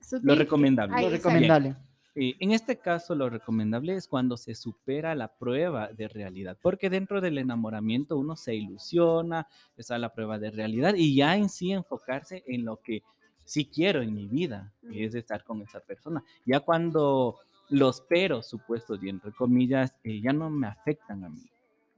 sutil 0.00 0.26
Lo 0.26 0.34
recomendable. 0.34 0.94
Ay, 0.96 1.04
Lo 1.04 1.10
recomendable. 1.10 1.76
Eh, 2.16 2.36
en 2.38 2.52
este 2.52 2.78
caso, 2.78 3.14
lo 3.16 3.28
recomendable 3.28 3.96
es 3.96 4.06
cuando 4.06 4.36
se 4.36 4.54
supera 4.54 5.16
la 5.16 5.28
prueba 5.28 5.88
de 5.88 6.06
realidad, 6.06 6.56
porque 6.62 6.88
dentro 6.88 7.20
del 7.20 7.38
enamoramiento 7.38 8.16
uno 8.16 8.36
se 8.36 8.54
ilusiona, 8.54 9.48
está 9.76 9.98
la 9.98 10.14
prueba 10.14 10.38
de 10.38 10.50
realidad 10.50 10.94
y 10.94 11.16
ya 11.16 11.36
en 11.36 11.48
sí 11.48 11.72
enfocarse 11.72 12.44
en 12.46 12.64
lo 12.64 12.76
que 12.76 13.02
sí 13.44 13.66
quiero 13.66 14.00
en 14.00 14.14
mi 14.14 14.28
vida, 14.28 14.72
que 14.88 15.04
es 15.04 15.14
estar 15.16 15.42
con 15.42 15.60
esa 15.62 15.80
persona. 15.80 16.22
Ya 16.46 16.60
cuando 16.60 17.40
los 17.68 18.00
peros 18.02 18.46
supuestos 18.46 19.02
y 19.02 19.08
entre 19.08 19.32
comillas 19.32 19.98
eh, 20.04 20.20
ya 20.20 20.32
no 20.32 20.50
me 20.50 20.68
afectan 20.68 21.24
a 21.24 21.28
mí, 21.28 21.42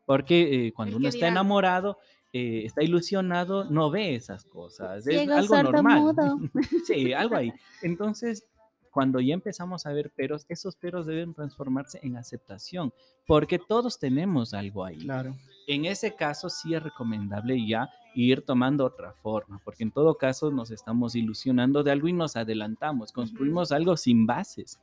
porque 0.07 0.69
eh, 0.69 0.73
cuando 0.73 0.97
uno 0.97 1.09
está 1.09 1.27
dirán. 1.27 1.33
enamorado, 1.33 1.99
eh, 2.33 2.63
está 2.65 2.83
ilusionado, 2.83 3.65
no 3.65 3.91
ve 3.91 4.15
esas 4.15 4.45
cosas, 4.45 5.07
es 5.07 5.15
Ciego, 5.15 5.35
algo 5.35 5.57
sordo, 5.57 5.73
normal. 5.73 6.01
mudo. 6.01 6.39
Sí, 6.87 7.13
algo 7.13 7.37
ahí. 7.37 7.53
Entonces, 7.83 8.47
cuando 8.91 9.21
ya 9.21 9.35
empezamos 9.35 9.85
a 9.85 9.93
ver 9.93 10.11
peros, 10.11 10.47
esos 10.49 10.75
peros 10.75 11.05
deben 11.05 11.35
transformarse 11.35 12.01
en 12.03 12.17
aceptación, 12.17 12.95
porque 13.27 13.59
todos 13.59 13.99
tenemos 13.99 14.55
algo 14.55 14.85
ahí. 14.85 14.99
Claro. 14.99 15.37
En 15.67 15.85
ese 15.85 16.15
caso 16.15 16.49
sí 16.49 16.73
es 16.73 16.83
recomendable 16.83 17.67
ya 17.67 17.91
ir 18.15 18.41
tomando 18.41 18.87
otra 18.87 19.13
forma, 19.13 19.61
porque 19.65 19.83
en 19.83 19.91
todo 19.91 20.17
caso 20.17 20.51
nos 20.51 20.71
estamos 20.71 21.15
ilusionando 21.15 21.83
de 21.83 21.91
algo 21.91 22.09
y 22.09 22.15
nos 22.15 22.37
adelantamos, 22.37 23.13
construimos 23.13 23.73
algo 23.73 23.97
sin 23.99 24.27
bases, 24.27 24.79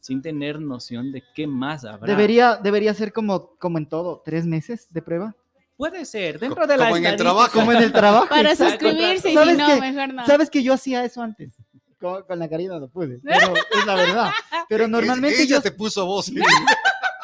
sin 0.00 0.22
tener 0.22 0.60
noción 0.60 1.12
de 1.12 1.22
qué 1.34 1.46
más 1.46 1.84
habrá. 1.84 2.06
Debería, 2.06 2.56
debería 2.56 2.94
ser 2.94 3.12
como, 3.12 3.56
como 3.58 3.78
en 3.78 3.88
todo, 3.88 4.22
tres 4.24 4.46
meses 4.46 4.86
de 4.92 5.02
prueba. 5.02 5.34
Puede 5.76 6.04
ser, 6.06 6.38
dentro 6.38 6.66
de 6.66 6.76
la 6.76 6.84
Como 6.86 6.96
en 6.96 7.06
el 7.06 7.16
trabajo. 7.16 7.50
Como 7.52 7.72
en 7.72 7.82
el 7.82 7.92
trabajo. 7.92 8.28
Para 8.28 8.52
exacto. 8.52 8.86
suscribirse 8.86 9.28
y 9.28 9.32
si 9.32 9.36
¿Sabes 9.36 9.58
no, 9.58 9.66
qué? 9.66 9.80
mejor 9.80 10.14
no. 10.14 10.26
Sabes 10.26 10.48
que 10.48 10.62
yo 10.62 10.72
hacía 10.72 11.04
eso 11.04 11.20
antes. 11.22 11.54
Con, 12.00 12.22
con 12.22 12.38
la 12.38 12.48
caridad 12.48 12.78
no 12.80 12.88
pude, 12.88 13.20
pero 13.22 13.54
es 13.56 13.86
la 13.86 13.94
verdad. 13.94 14.30
Pero 14.68 14.88
normalmente 14.88 15.42
Ella 15.42 15.56
yo 15.56 15.62
te 15.62 15.70
puso 15.72 16.06
voz. 16.06 16.26
Sí, 16.26 16.36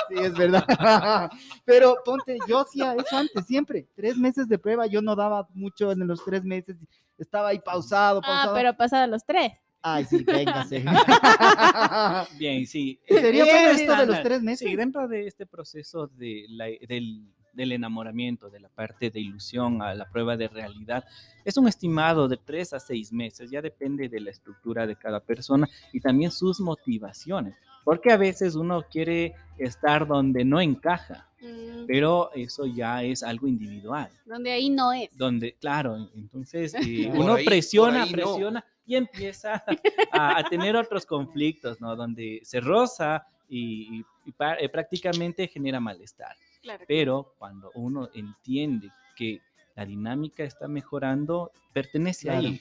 Sí, 0.08 0.18
es 0.18 0.34
verdad. 0.34 0.66
Pero 1.64 1.96
ponte, 2.04 2.36
yo 2.46 2.58
hacía 2.60 2.92
eso 2.94 3.16
antes, 3.16 3.46
siempre. 3.46 3.86
Tres 3.96 4.18
meses 4.18 4.46
de 4.46 4.58
prueba, 4.58 4.86
yo 4.86 5.00
no 5.00 5.16
daba 5.16 5.48
mucho 5.54 5.90
en 5.92 6.06
los 6.06 6.22
tres 6.22 6.44
meses. 6.44 6.76
Estaba 7.16 7.48
ahí 7.48 7.58
pausado, 7.60 8.18
Ah, 8.22 8.26
pausado. 8.26 8.54
pero 8.54 8.76
pasado 8.76 9.06
los 9.06 9.24
tres. 9.24 9.52
Ay, 9.82 10.04
sí, 10.04 10.22
véngase. 10.22 10.84
Bien, 12.38 12.66
sí. 12.66 13.00
¿Sería 13.08 13.44
Es 13.44 13.50
bueno 13.50 13.70
esto 13.70 13.96
de 13.96 14.06
los 14.06 14.22
tres 14.22 14.42
meses? 14.42 14.68
Sí, 14.68 14.76
dentro 14.76 15.08
de 15.08 15.26
este 15.26 15.46
proceso 15.46 16.06
de 16.06 16.44
la- 16.48 16.66
del, 16.86 17.26
del 17.52 17.72
enamoramiento, 17.72 18.48
de 18.48 18.60
la 18.60 18.68
parte 18.68 19.10
de 19.10 19.20
ilusión 19.20 19.82
a 19.82 19.94
la 19.94 20.08
prueba 20.08 20.36
de 20.36 20.48
realidad, 20.48 21.04
es 21.44 21.56
un 21.56 21.66
estimado 21.68 22.28
de 22.28 22.36
tres 22.36 22.72
a 22.72 22.80
seis 22.80 23.12
meses, 23.12 23.50
ya 23.50 23.60
depende 23.60 24.08
de 24.08 24.20
la 24.20 24.30
estructura 24.30 24.86
de 24.86 24.96
cada 24.96 25.20
persona 25.20 25.68
y 25.92 26.00
también 26.00 26.30
sus 26.30 26.60
motivaciones, 26.60 27.54
porque 27.84 28.10
a 28.12 28.16
veces 28.16 28.54
uno 28.54 28.82
quiere 28.90 29.34
estar 29.58 30.06
donde 30.06 30.44
no 30.44 30.60
encaja, 30.60 31.28
Mm, 31.44 31.86
pero 31.88 32.30
eso 32.34 32.66
ya 32.66 33.02
es 33.02 33.24
algo 33.24 33.48
individual. 33.48 34.08
donde 34.24 34.52
ahí 34.52 34.70
no 34.70 34.92
es. 34.92 35.16
donde, 35.18 35.54
claro, 35.54 35.96
entonces 36.14 36.72
eh, 37.08 37.10
uno 37.12 37.34
ahí- 37.34 37.44
presiona, 37.44 38.04
ahí 38.04 38.10
no. 38.10 38.16
presiona 38.16 38.64
y 38.86 38.94
empieza 38.94 39.64
a, 40.12 40.38
a 40.38 40.44
tener 40.48 40.76
otros 40.76 41.04
conflictos, 41.04 41.80
¿no? 41.80 41.96
Donde 41.96 42.40
se 42.44 42.60
roza 42.60 43.26
y, 43.48 43.98
y- 43.98 44.04
y 44.26 44.34
eh, 44.60 44.68
prácticamente 44.68 45.48
genera 45.48 45.80
malestar. 45.80 46.36
Claro. 46.62 46.84
Pero 46.86 47.34
cuando 47.38 47.72
uno 47.74 48.08
entiende 48.14 48.88
que 49.16 49.40
la 49.74 49.86
dinámica 49.86 50.44
está 50.44 50.68
mejorando, 50.68 51.50
pertenece 51.72 52.28
Claro, 52.28 52.48
ahí. 52.48 52.60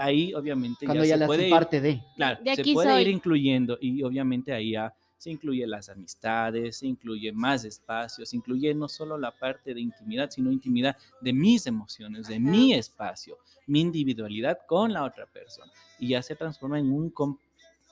Ahí 0.00 0.34
obviamente 0.34 0.86
Cuando 0.86 1.04
ya 1.04 1.10
ya 1.16 1.18
se 1.18 1.26
puede 1.26 1.46
ir- 1.46 1.50
parte 1.50 1.80
de. 1.80 2.02
Claro, 2.16 2.40
De 2.44 2.56
se 2.56 2.64
puede 2.72 3.00
ir 3.02 3.08
incluyendo 3.08 3.78
y 3.80 4.02
obviamente 4.02 4.52
ahí 4.52 4.72
ya 4.72 4.92
se 5.16 5.30
incluye 5.30 5.66
las 5.66 5.88
amistades, 5.90 6.78
se 6.78 6.86
incluye 6.86 7.30
más 7.32 7.64
espacios, 7.64 8.30
se 8.30 8.36
incluye 8.36 8.74
no 8.74 8.88
solo 8.88 9.18
la 9.18 9.30
parte 9.30 9.74
de 9.74 9.80
intimidad, 9.80 10.30
sino 10.30 10.50
intimidad 10.50 10.96
de 11.20 11.32
mis 11.32 11.66
emociones, 11.66 12.26
de 12.26 12.40
mi 12.40 12.72
espacio, 12.72 13.36
mi 13.66 13.80
individualidad 13.82 14.58
con 14.66 14.92
la 14.92 15.04
otra 15.04 15.26
persona. 15.26 15.70
Y 15.98 16.08
ya 16.08 16.22
se 16.22 16.34
transforma 16.36 16.78
en 16.78 16.90
un 16.90 17.12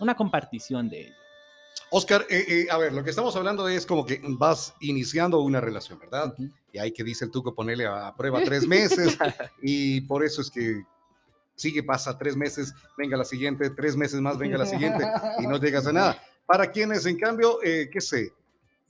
una 0.01 0.15
compartición 0.15 0.89
de 0.89 1.01
ello. 1.03 1.15
Oscar, 1.91 2.27
eh, 2.29 2.45
eh, 2.49 2.67
a 2.71 2.77
ver, 2.79 2.93
lo 2.93 3.03
que 3.03 3.11
estamos 3.11 3.35
hablando 3.37 3.69
es 3.69 3.87
como 3.87 4.05
que 4.05 4.21
vas 4.23 4.75
iniciando 4.81 5.41
una 5.41 5.61
relación, 5.61 5.99
¿verdad? 5.99 6.35
Y 6.73 6.79
hay 6.79 6.93
que 6.93 7.05
dice 7.05 7.25
el 7.25 7.31
tuco 7.31 7.55
ponerle 7.55 7.87
a 7.87 8.15
prueba 8.17 8.43
tres 8.45 8.67
meses 8.69 9.17
y 9.63 10.03
por 10.03 10.25
eso 10.25 10.43
es 10.43 10.51
que 10.51 10.85
sigue, 11.55 11.83
pasa 11.83 12.17
tres 12.17 12.37
meses, 12.37 12.73
venga 12.97 13.17
la 13.17 13.25
siguiente, 13.25 13.71
tres 13.71 13.97
meses 13.97 14.21
más, 14.21 14.39
venga 14.39 14.57
la 14.57 14.67
siguiente 14.67 15.05
y 15.39 15.47
no 15.47 15.59
llegas 15.59 15.87
a 15.87 15.93
nada. 15.93 16.23
Para 16.47 16.71
quienes, 16.71 17.05
en 17.05 17.19
cambio, 17.19 17.59
eh, 17.63 17.91
qué 17.93 18.01
sé, 18.01 18.33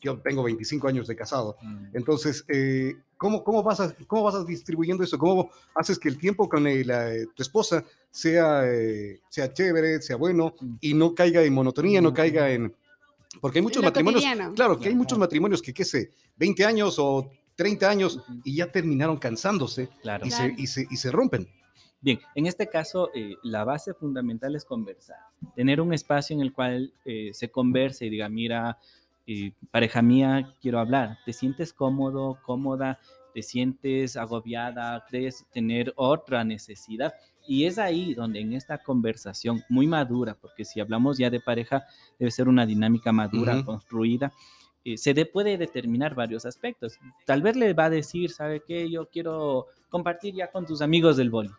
yo 0.01 0.19
tengo 0.19 0.43
25 0.43 0.89
años 0.89 1.07
de 1.09 1.17
casado, 1.17 1.57
Mm. 1.63 1.87
entonces, 1.97 2.45
eh, 2.49 2.97
¿cómo, 3.17 3.43
cómo, 3.43 3.63
vas 3.63 3.81
a, 3.81 3.95
¿cómo 4.07 4.23
vas 4.23 4.35
a 4.37 4.45
distribuyendo 4.45 5.03
eso? 5.03 5.19
¿Cómo 5.19 5.51
haces 5.75 5.99
que 5.99 6.09
el 6.09 6.19
tiempo 6.19 6.49
con 6.49 6.65
la, 6.65 7.15
eh, 7.15 7.27
tu 7.35 7.43
esposa 7.43 7.85
sea, 8.11 8.63
eh, 8.67 9.21
sea 9.29 9.53
chévere, 9.53 10.01
sea 10.01 10.17
bueno 10.17 10.55
Mm. 10.61 10.75
y 10.81 10.95
no 10.95 11.15
caiga 11.15 11.43
en 11.43 11.53
monotonía, 11.53 12.01
no 12.01 12.11
Mm. 12.11 12.15
caiga 12.15 12.51
en... 12.51 12.75
Porque 13.41 13.59
hay 13.59 13.63
muchos 13.63 13.83
Lo 13.83 13.89
matrimonios, 13.89 14.23
cotidiano. 14.25 14.55
claro, 14.55 14.79
que 14.79 14.89
hay 14.89 14.95
muchos 14.95 15.19
matrimonios 15.19 15.61
que, 15.63 15.73
qué 15.75 15.85
sé, 15.85 16.11
20 16.37 16.65
años 16.65 16.97
o 16.99 17.31
30 17.57 17.91
años 17.91 18.21
y 18.45 18.57
ya 18.57 18.71
terminaron 18.73 19.17
cansándose 19.19 19.89
Claro. 20.03 20.25
y, 20.25 20.31
Claro. 20.31 20.55
se, 20.57 20.63
y, 20.63 20.67
se, 20.67 20.87
y 20.91 20.97
se 20.97 21.11
rompen. 21.11 21.47
Bien, 22.01 22.21
en 22.37 22.47
este 22.47 22.69
caso, 22.69 23.11
eh, 23.15 23.35
la 23.43 23.65
base 23.65 23.93
fundamental 23.93 24.55
es 24.55 24.65
conversar. 24.65 25.17
Tener 25.57 25.81
un 25.81 25.93
espacio 25.93 26.35
en 26.35 26.41
el 26.43 26.53
cual 26.53 26.93
eh, 27.05 27.31
se 27.33 27.51
converse 27.51 28.07
y 28.07 28.11
diga, 28.11 28.29
mira, 28.29 28.79
eh, 29.29 29.53
pareja 29.71 30.03
mía, 30.03 30.55
quiero 30.61 30.81
hablar. 30.81 31.19
¿Te 31.25 31.33
sientes 31.33 31.73
cómodo, 31.73 32.39
cómoda? 32.43 32.99
¿Te 33.35 33.43
sientes 33.43 34.17
agobiada? 34.17 35.05
¿Crees 35.09 35.47
tener 35.53 35.93
otra 35.97 36.43
necesidad? 36.45 37.13
Y 37.47 37.65
es 37.67 37.79
ahí 37.79 38.15
donde 38.15 38.41
en 38.41 38.53
esta 38.55 38.79
conversación 38.83 39.63
muy 39.69 39.87
madura, 39.87 40.35
porque 40.41 40.65
si 40.65 40.81
hablamos 40.81 41.19
ya 41.19 41.31
de 41.31 41.41
pareja, 41.41 41.85
debe 42.19 42.31
ser 42.31 42.49
una 42.49 42.67
dinámica 42.67 43.13
madura, 43.13 43.55
construida, 43.65 44.33
eh, 44.85 44.97
se 44.97 45.13
de- 45.15 45.27
puede 45.27 45.57
determinar 45.59 46.15
varios 46.15 46.45
aspectos. 46.47 46.99
Tal 47.27 47.43
vez 47.43 47.55
le 47.57 47.75
va 47.75 47.85
a 47.85 47.91
decir, 47.91 48.31
¿sabe 48.31 48.63
qué? 48.67 48.91
Yo 48.91 49.07
quiero 49.09 49.67
compartir 49.91 50.35
ya 50.35 50.51
con 50.51 50.67
tus 50.67 50.81
amigos 50.83 51.17
del 51.17 51.31
boli. 51.31 51.51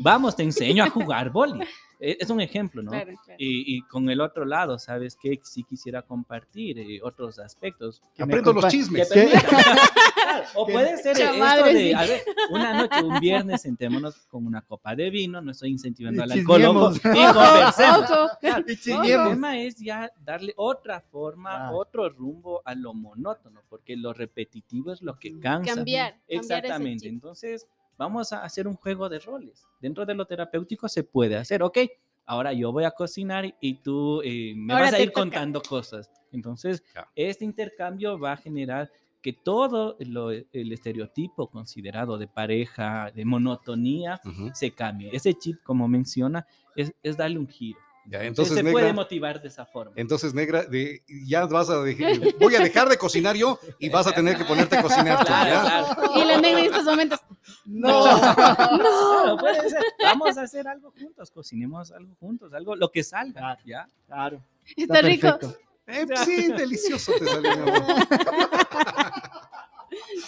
Vamos, 0.00 0.36
te 0.36 0.42
enseño 0.42 0.84
a 0.84 0.90
jugar 0.90 1.30
boli. 1.30 1.60
Eh, 2.00 2.16
Es 2.20 2.30
un 2.30 2.40
ejemplo, 2.40 2.80
¿no? 2.82 2.90
Claro, 2.92 3.12
claro. 3.24 3.36
Y, 3.38 3.76
y 3.76 3.82
con 3.82 4.08
el 4.08 4.20
otro 4.20 4.44
lado, 4.44 4.78
¿sabes 4.78 5.16
qué? 5.20 5.40
Sí 5.42 5.64
quisiera 5.64 6.02
compartir 6.02 6.78
eh, 6.78 7.00
otros 7.02 7.38
aspectos. 7.40 8.00
que 8.14 8.22
Aprendo 8.22 8.52
los 8.52 8.64
que 8.64 8.70
chismes. 8.70 9.10
o 10.54 10.66
puede 10.66 10.96
ser 10.98 11.16
Cha 11.16 11.30
esto 11.56 11.64
de, 11.66 11.72
sí. 11.78 11.92
a 11.92 12.02
ver, 12.02 12.22
una 12.50 12.74
noche, 12.82 13.02
un 13.02 13.18
viernes, 13.18 13.62
sentémonos 13.62 14.14
con 14.28 14.46
una 14.46 14.60
copa 14.62 14.94
de 14.94 15.10
vino, 15.10 15.40
no 15.40 15.50
estoy 15.50 15.70
incentivando 15.70 16.22
al 16.22 16.30
alcohol, 16.32 16.64
ojo, 16.66 16.92
y 16.94 17.00
conversemos. 17.00 18.10
Ojo. 18.10 18.28
Claro, 18.40 18.64
Y 18.68 19.10
el 19.10 19.28
tema 19.30 19.58
es 19.58 19.76
ya 19.76 20.10
darle 20.24 20.52
otra 20.56 21.00
forma, 21.00 21.68
Ah. 21.68 21.72
otro 21.72 22.08
rumbo 22.10 22.62
a 22.64 22.74
lo 22.74 22.94
monótono, 22.94 23.62
porque 23.68 23.96
lo 23.96 24.12
repetitivo 24.12 24.92
es 24.92 25.02
lo 25.02 25.18
que 25.18 25.38
cansa. 25.40 25.74
Cambiar, 25.74 26.12
cambiar 26.12 26.14
Exactamente. 26.28 27.02
chip. 27.04 27.12
Entonces, 27.12 27.66
vamos 27.98 28.32
a 28.32 28.42
hacer 28.44 28.66
un 28.66 28.74
juego 28.76 29.08
de 29.08 29.18
roles. 29.18 29.66
Dentro 29.80 30.06
de 30.06 30.14
lo 30.14 30.24
terapéutico 30.24 30.88
se 30.88 31.02
puede 31.04 31.36
hacer, 31.36 31.62
ok. 31.62 31.78
Ahora 32.24 32.52
yo 32.52 32.72
voy 32.72 32.84
a 32.84 32.90
cocinar 32.92 33.44
y- 33.60 33.74
tú 33.74 34.20
eh, 34.22 34.52
me 34.56 34.72
Ahora 34.74 34.86
vas 34.86 34.94
a 34.94 35.00
ir 35.00 35.08
toca. 35.10 35.20
contando 35.22 35.60
cosas. 35.62 36.10
Entonces, 36.30 36.82
este 37.16 37.44
intercambio 37.44 38.18
va 38.18 38.32
a 38.32 38.36
generar 38.36 38.90
que 39.22 39.32
todo 39.32 39.96
lo- 40.00 40.30
el 40.30 40.72
estereotipo 40.72 41.48
considerado 41.48 42.18
de 42.18 42.28
pareja, 42.28 43.10
de 43.14 43.24
monotonía, 43.24 44.20
Ujú. 44.24 44.50
se 44.54 44.70
cambie. 44.72 45.10
Ese 45.12 45.34
chip, 45.34 45.60
como 45.64 45.88
menciona, 45.88 46.46
es, 46.76 46.92
es 47.02 47.16
darle 47.16 47.38
un 47.38 47.48
giro. 47.48 47.80
Ya, 48.10 48.22
Entonces, 48.24 48.54
se 48.56 48.62
puede 48.62 48.74
negra, 48.86 48.92
motivar 48.94 49.42
de 49.42 49.48
esa 49.48 49.66
forma. 49.66 49.92
entonces, 49.96 50.32
negra, 50.32 50.62
de, 50.64 51.02
ya 51.26 51.44
vas 51.44 51.68
a 51.68 51.82
dejar, 51.82 52.12
voy 52.40 52.54
a 52.54 52.60
dejar 52.60 52.88
de 52.88 52.96
cocinar 52.96 53.36
yo 53.36 53.58
y 53.78 53.90
vas 53.90 54.06
a 54.06 54.12
tener 54.12 54.36
que 54.38 54.44
ponerte 54.46 54.76
a 54.78 54.82
cocinar 54.82 55.18
tú, 55.18 55.26
Claro, 55.26 55.50
¿ya? 55.50 55.60
claro. 55.94 56.12
Y 56.16 56.24
la 56.24 56.40
negra 56.40 56.60
en 56.60 56.66
estos 56.66 56.84
momentos. 56.84 57.20
No. 57.66 58.04
Claro, 58.34 59.36
puede 59.38 59.68
ser. 59.68 59.82
Vamos 60.02 60.38
a 60.38 60.42
hacer 60.42 60.66
algo 60.68 60.90
juntos, 60.98 61.30
cocinemos 61.30 61.90
algo 61.92 62.14
juntos, 62.18 62.52
algo, 62.54 62.74
lo 62.76 62.90
que 62.90 63.02
salga, 63.04 63.32
Claro. 63.40 63.60
¿ya? 63.66 63.88
Claro. 64.06 64.40
Está 64.76 65.02
rico. 65.02 65.38
Eh, 65.86 66.06
sí, 66.24 66.48
delicioso 66.52 67.12
te 67.18 67.24
salió, 67.26 67.50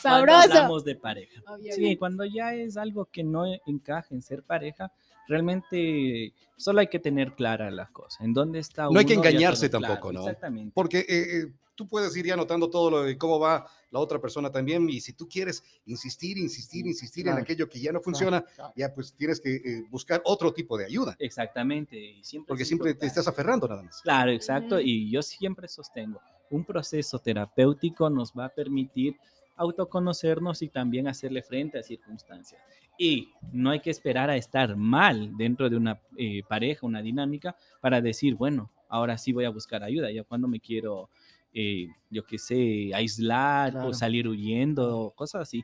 amor. 0.05 0.27
Cuando 0.27 0.33
Sabroso. 0.43 0.59
hablamos 0.59 0.85
de 0.85 0.95
pareja. 0.97 1.43
Sí, 1.75 1.97
cuando 1.97 2.25
ya 2.25 2.55
es 2.55 2.77
algo 2.77 3.07
que 3.07 3.23
no 3.25 3.45
encaja 3.67 4.15
en 4.15 4.23
ser 4.23 4.43
pareja, 4.43 4.93
realmente 5.29 6.33
solo 6.57 6.81
hay 6.81 6.89
que 6.89 6.99
tener 6.99 7.35
clara 7.35 7.71
la 7.71 7.87
cosa. 7.89 8.25
¿En 8.25 8.33
dónde 8.35 8.59
está 8.59 8.85
No 8.91 8.99
hay 8.99 9.05
que 9.07 9.15
uno? 9.17 9.25
Engañarse 9.25 9.69
todo 9.69 9.81
claro, 9.81 9.95
tampoco, 9.95 10.13
¿no? 10.13 10.21
Exactamente. 10.21 10.73
Porque 10.75 10.99
eh, 11.01 11.07
eh, 11.09 11.53
tú 11.75 11.89
puedes 11.89 12.15
ir 12.17 12.27
ya 12.27 12.37
notando 12.37 12.69
todo 12.69 12.91
lo 12.91 13.03
de 13.05 13.17
cómo 13.17 13.39
va 13.39 13.67
la 13.91 13.99
otra 13.99 14.21
persona 14.21 14.51
también 14.51 14.89
y 14.91 15.01
si 15.01 15.13
tú 15.15 15.27
quieres 15.29 15.65
insistir, 15.87 16.37
insistir, 16.39 16.87
insistir 16.87 17.25
Claro. 17.25 17.39
en 17.39 17.45
aquello 17.45 17.69
que 17.69 17.81
ya 17.81 17.91
no 17.93 18.01
funciona, 18.01 18.43
Claro. 18.43 18.73
ya 18.77 18.93
pues 18.95 19.15
tienes 19.15 19.41
que 19.41 19.55
eh, 19.57 19.85
buscar 19.91 20.21
otro 20.25 20.53
tipo 20.53 20.77
de 20.77 20.85
ayuda, 20.85 21.17
Exactamente. 21.19 21.97
y 21.99 22.23
siempre 22.23 22.49
porque 22.49 22.65
siempre 22.65 22.95
te 22.95 23.07
estás 23.07 23.27
aferrando 23.27 23.67
nada 23.67 23.83
más. 23.83 24.01
Claro, 24.03 24.31
exacto. 24.31 24.79
Y 24.81 25.11
yo 25.11 25.23
siempre 25.23 25.67
sostengo, 25.69 26.21
un 26.51 26.65
proceso 26.65 27.19
terapéutico 27.19 28.11
nos 28.11 28.33
va 28.33 28.47
a 28.47 28.49
permitir 28.51 29.17
autoconocernos 29.61 30.63
y 30.63 30.69
también 30.69 31.07
hacerle 31.07 31.43
frente 31.43 31.79
a 31.79 31.83
circunstancias. 31.83 32.61
Y 32.99 33.33
no 33.53 33.71
hay 33.71 33.81
que 33.81 33.91
esperar 33.91 34.31
a 34.31 34.37
estar 34.37 34.75
mal 34.75 35.37
dentro 35.37 35.69
de 35.69 35.77
una 35.77 36.01
eh, 36.17 36.43
pareja, 36.49 36.87
una 36.87 37.03
dinámica, 37.03 37.55
para 37.81 38.01
decir, 38.01 38.35
bueno, 38.37 38.71
ahora 38.89 39.19
sí 39.19 39.33
voy 39.33 39.45
a 39.45 39.51
buscar 39.51 39.83
ayuda, 39.83 40.11
ya 40.11 40.25
cuando 40.25 40.49
me 40.49 40.61
quiero, 40.61 41.11
eh, 41.53 41.89
yo 42.11 42.25
qué 42.25 42.39
sé, 42.39 42.91
aislar 42.95 43.73
Claro. 43.73 43.89
o 43.89 43.93
salir 43.93 44.27
huyendo, 44.27 44.99
o 44.99 45.11
cosas 45.11 45.43
así. 45.43 45.63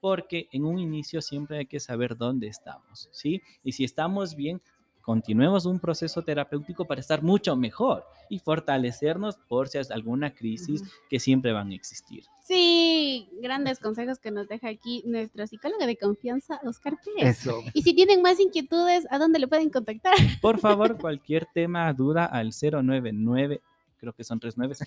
Porque 0.00 0.46
en 0.52 0.64
un 0.64 0.78
inicio 0.78 1.20
siempre 1.22 1.58
hay 1.58 1.66
que 1.66 1.80
saber 1.80 2.16
dónde 2.16 2.46
estamos, 2.48 3.08
¿sí? 3.12 3.40
Y 3.64 3.72
si 3.72 3.82
estamos 3.84 4.36
bien, 4.36 4.60
continuemos 5.08 5.64
un 5.64 5.80
proceso 5.80 6.20
terapéutico 6.20 6.84
para 6.84 7.00
estar 7.00 7.22
mucho 7.22 7.56
mejor 7.56 8.04
y 8.28 8.40
fortalecernos 8.40 9.38
por 9.48 9.66
si 9.68 9.78
hay 9.78 9.84
alguna 9.88 10.34
crisis 10.34 10.82
que 11.08 11.18
siempre 11.18 11.50
van 11.50 11.70
a 11.70 11.74
existir. 11.74 12.24
Sí, 12.42 13.26
grandes 13.40 13.78
consejos 13.78 14.18
que 14.18 14.30
nos 14.30 14.48
deja 14.48 14.68
aquí 14.68 15.02
nuestra 15.06 15.46
psicóloga 15.46 15.86
de 15.86 15.96
confianza, 15.96 16.60
Oscar 16.62 16.98
Pérez. 17.02 17.38
Eso. 17.40 17.62
Y 17.72 17.80
si 17.84 17.94
tienen 17.94 18.20
más 18.20 18.38
inquietudes, 18.38 19.06
¿a 19.10 19.16
dónde 19.16 19.38
le 19.38 19.48
pueden 19.48 19.70
contactar? 19.70 20.12
Por 20.42 20.58
favor, 20.58 20.98
cualquier 20.98 21.46
tema, 21.54 21.90
duda 21.94 22.26
al 22.26 22.50
099, 22.50 23.62
creo 23.96 24.12
que 24.12 24.24
son 24.24 24.38
tres 24.38 24.58
nueves, 24.58 24.80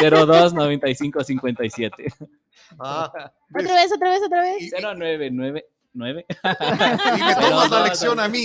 02 0.00 0.54
95 0.54 1.24
57. 1.24 2.06
Ah. 2.78 3.12
Otra 3.54 3.74
vez, 3.74 3.92
otra 3.92 4.08
vez, 4.08 4.22
otra 4.24 4.40
vez. 4.40 4.62
Y- 4.62 4.70
0999. 4.70 5.66
y 5.92 7.22
me 7.22 7.34
tomas 7.34 7.70
la 7.70 7.84
lección 7.84 8.18
a 8.18 8.28
mí. 8.28 8.44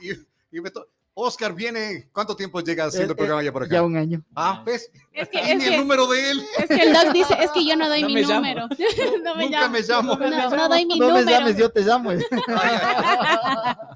Y- 0.00 0.37
y 0.50 0.60
me 0.60 0.70
to- 0.70 0.88
Oscar 1.20 1.52
viene, 1.52 2.08
¿cuánto 2.12 2.36
tiempo 2.36 2.60
llega 2.60 2.84
haciendo 2.84 3.10
el 3.12 3.16
programa 3.16 3.42
ya 3.42 3.52
por 3.52 3.64
acá? 3.64 3.74
Ya 3.74 3.82
un 3.82 3.96
año. 3.96 4.22
Ah, 4.36 4.62
¿ves? 4.64 4.88
Es 5.12 5.28
que, 5.28 5.40
es 5.40 5.58
ni 5.58 5.64
el 5.64 5.76
número 5.78 6.06
de 6.06 6.30
él. 6.30 6.46
es 6.58 6.66
que 6.68 6.76
el 6.80 6.92
doc 6.92 7.12
dice, 7.12 7.36
es 7.40 7.50
que 7.50 7.66
yo 7.66 7.74
no 7.74 7.88
doy 7.88 8.02
No 8.06 8.06
mi 8.08 8.14
me 8.14 8.22
número. 8.22 8.68
no 9.24 9.34
me 9.34 9.44
Nunca 9.46 9.60
llamo. 9.62 9.72
me 9.72 9.80
llamo. 9.82 10.14
No, 10.16 10.50
no 10.56 10.68
doy 10.68 10.86
mi 10.86 10.96
no 10.96 11.06
me 11.08 11.12
número. 11.22 11.28
llames, 11.30 11.56
yo 11.56 11.70
te 11.72 11.80
llamo. 11.80 12.10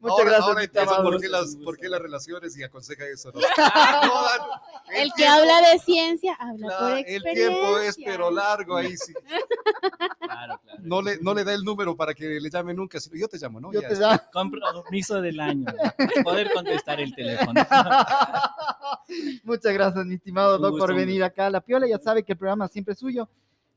ahora, 0.10 0.24
gracias. 0.24 0.42
ahora 0.48 0.62
entiendo 0.64 1.02
por 1.02 1.20
qué, 1.20 1.28
las, 1.28 1.56
por 1.56 1.78
qué 1.78 1.88
las 1.88 2.00
relaciones 2.00 2.56
y 2.58 2.62
aconseja 2.62 3.04
eso. 3.06 3.30
¿no? 3.32 3.40
Jodan, 3.56 4.40
El 4.92 5.08
que 5.10 5.14
tiempo- 5.16 5.32
habla 5.34 5.70
de 5.70 5.78
ciencia 5.78 6.34
habla 6.38 6.66
la- 6.66 6.78
por 6.78 6.90
el 6.92 6.98
experiencia. 6.98 7.48
tiempo 7.48 7.78
es 7.78 7.96
pero 8.04 8.30
largo 8.30 8.76
ahí 8.76 8.96
sí. 8.96 9.12
Claro, 10.20 10.60
claro. 10.62 10.78
No 10.82 11.02
le, 11.02 11.18
no 11.20 11.34
le 11.34 11.44
da 11.44 11.52
el 11.54 11.62
número 11.64 11.96
para 11.96 12.14
que 12.14 12.24
le 12.40 12.50
llame 12.50 12.74
nunca, 12.74 12.98
sino 13.00 13.16
yo 13.16 13.28
te 13.28 13.38
llamo, 13.38 13.60
¿no? 13.60 13.72
Yo 13.72 13.80
Ya 13.82 13.88
te 13.88 13.94
llamo. 13.96 14.18
Compromiso 14.32 15.20
del 15.20 15.40
año. 15.40 15.66
Poder 16.24 16.50
contestar 16.52 17.00
el 17.00 17.14
teléfono. 17.14 17.60
Muchas 19.44 19.72
gracias, 19.72 20.04
mi 20.06 20.14
estimado 20.14 20.58
Doc, 20.58 20.78
por 20.78 20.94
venir 20.94 21.22
acá 21.24 21.46
a 21.46 21.50
La 21.50 21.60
Piola. 21.60 21.86
Ya 21.86 21.98
sabe 21.98 22.22
que 22.24 22.32
el 22.32 22.38
programa 22.38 22.68
siempre 22.68 22.94
es 22.94 23.00
suyo. 23.00 23.28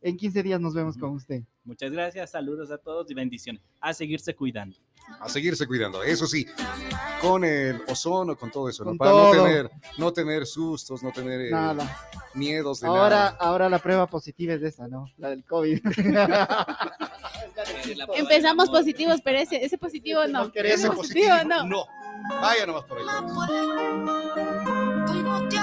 En 0.06 0.18
15 0.18 0.44
días 0.44 0.60
nos 0.60 0.74
vemos 0.74 0.98
con 0.98 1.12
usted. 1.12 1.44
Muchas 1.64 1.90
gracias, 1.92 2.32
saludos 2.32 2.70
a 2.72 2.78
todos 2.78 3.10
y 3.10 3.14
bendiciones. 3.14 3.62
A 3.80 3.94
seguirse 3.94 4.36
cuidando. 4.36 4.76
A 5.22 5.30
seguirse 5.30 5.66
cuidando, 5.66 6.04
eso 6.04 6.28
sí, 6.28 6.46
con 7.22 7.46
el 7.46 7.82
ozono, 7.88 8.36
con 8.38 8.52
todo 8.52 8.68
eso, 8.68 8.84
¿no? 8.84 8.90
Con 8.92 8.98
para 8.98 9.12
todo. 9.12 9.34
no 9.34 9.44
tener, 9.44 9.72
no 9.98 10.12
tener 10.14 10.46
sustos, 10.46 11.04
no 11.04 11.12
tener 11.12 11.40
eh, 11.42 11.52
Nada. 11.52 11.98
miedos 12.34 12.82
de 12.82 12.88
Ahora, 12.88 13.10
nada. 13.10 13.38
ahora 13.40 13.70
la 13.70 13.80
prueba 13.80 14.08
positiva 14.08 14.54
es 14.54 14.62
esa, 14.62 14.88
¿no? 14.90 15.06
La 15.18 15.30
del 15.30 15.46
COVID. 15.46 15.80
Empezamos 18.16 18.70
positivos, 18.70 19.22
pero 19.24 19.40
ese, 19.40 19.64
ese 19.64 19.78
positivo 19.78 20.26
no. 20.28 20.46
No 20.46 20.52
queremos 20.52 20.80
Ese 20.80 20.90
positivo, 20.92 21.30
no. 21.48 21.66
no. 21.66 21.86
Vaya 22.42 22.66
nomás 22.66 22.84
por 22.86 22.98
ahí. 23.00 23.06
¿Cómo 25.06 25.48
te 25.50 25.58